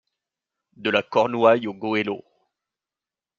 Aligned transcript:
De 0.77 0.89
la 0.89 1.03
Cornouaille 1.03 1.67
au 1.67 1.75
Goëlo. 1.75 2.23